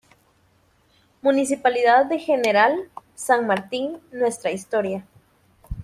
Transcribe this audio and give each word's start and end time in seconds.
Municipalidad 1.21 2.07
de 2.07 2.17
General 2.17 2.89
San 3.13 3.45
Martín: 3.45 3.99
"Nuestra 4.11 4.49
Historia" 4.49 5.05